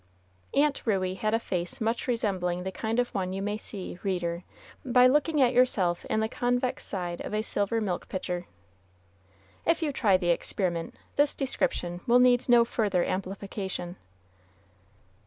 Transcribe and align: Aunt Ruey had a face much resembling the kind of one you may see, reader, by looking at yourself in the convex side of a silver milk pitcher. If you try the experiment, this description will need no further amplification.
Aunt 0.55 0.81
Ruey 0.83 1.13
had 1.13 1.35
a 1.35 1.39
face 1.39 1.79
much 1.79 2.07
resembling 2.07 2.63
the 2.63 2.71
kind 2.71 2.97
of 2.97 3.13
one 3.13 3.33
you 3.33 3.41
may 3.43 3.55
see, 3.55 3.99
reader, 4.01 4.43
by 4.83 5.05
looking 5.05 5.43
at 5.43 5.53
yourself 5.53 6.05
in 6.05 6.21
the 6.21 6.27
convex 6.27 6.83
side 6.83 7.21
of 7.21 7.35
a 7.35 7.43
silver 7.43 7.79
milk 7.79 8.09
pitcher. 8.09 8.47
If 9.63 9.83
you 9.83 9.91
try 9.93 10.17
the 10.17 10.29
experiment, 10.29 10.95
this 11.17 11.35
description 11.35 12.01
will 12.07 12.17
need 12.17 12.49
no 12.49 12.65
further 12.65 13.05
amplification. 13.05 13.95